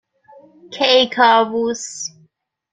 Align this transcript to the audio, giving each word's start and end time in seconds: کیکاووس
کیکاووس 0.73 1.85